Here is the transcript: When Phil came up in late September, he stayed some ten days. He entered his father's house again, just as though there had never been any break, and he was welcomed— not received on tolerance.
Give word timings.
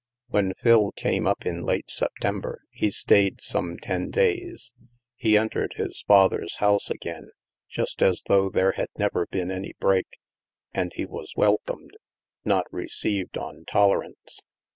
When 0.29 0.55
Phil 0.55 0.91
came 0.93 1.27
up 1.27 1.45
in 1.45 1.61
late 1.61 1.91
September, 1.91 2.63
he 2.71 2.89
stayed 2.89 3.39
some 3.39 3.77
ten 3.77 4.09
days. 4.09 4.71
He 5.15 5.37
entered 5.37 5.75
his 5.77 6.01
father's 6.07 6.55
house 6.55 6.89
again, 6.89 7.29
just 7.69 8.01
as 8.01 8.23
though 8.27 8.49
there 8.49 8.71
had 8.71 8.89
never 8.97 9.27
been 9.27 9.51
any 9.51 9.73
break, 9.79 10.17
and 10.73 10.91
he 10.95 11.05
was 11.05 11.35
welcomed— 11.37 11.97
not 12.43 12.65
received 12.73 13.37
on 13.37 13.63
tolerance. 13.65 14.39